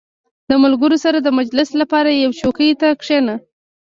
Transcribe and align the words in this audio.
•د 0.49 0.51
ملګرو 0.63 0.97
سره 1.05 1.17
د 1.21 1.27
مجلس 1.39 1.69
لپاره 1.81 2.09
یوې 2.11 2.37
چوکۍ 2.41 2.71
ته 2.79 2.87
کښېنه. 3.01 3.35